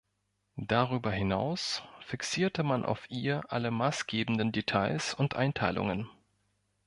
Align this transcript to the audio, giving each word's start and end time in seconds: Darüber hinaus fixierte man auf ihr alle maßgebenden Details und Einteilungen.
Darüber 0.55 1.11
hinaus 1.11 1.83
fixierte 1.99 2.63
man 2.63 2.83
auf 2.85 3.07
ihr 3.11 3.43
alle 3.49 3.69
maßgebenden 3.69 4.51
Details 4.51 5.13
und 5.13 5.35
Einteilungen. 5.35 6.09